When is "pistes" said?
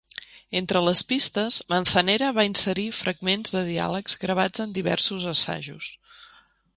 1.09-1.57